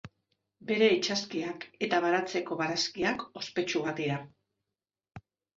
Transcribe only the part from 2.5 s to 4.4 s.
barazkiak ospetsuak dira.